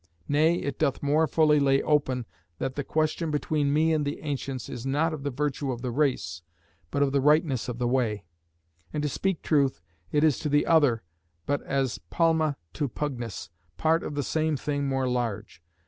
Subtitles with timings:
[0.27, 2.25] Nay it doth more fully lay open
[2.57, 5.91] that the question between me and the ancients is not of the virtue of the
[5.91, 6.41] race,
[6.89, 8.25] but of the rightness of the way.
[8.91, 9.79] And to speak truth,
[10.11, 11.03] it is to the other
[11.45, 15.61] but as palma to pugnus, part of the same thing more large....